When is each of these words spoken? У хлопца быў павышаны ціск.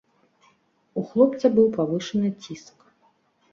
У 1.01 1.03
хлопца 1.09 1.45
быў 1.59 1.69
павышаны 1.77 2.35
ціск. 2.43 2.75